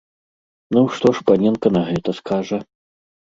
Ну, 0.75 0.81
што 0.95 1.11
ж 1.17 1.25
паненка 1.27 1.67
на 1.77 1.83
гэта 1.91 2.17
скажа? 2.21 2.59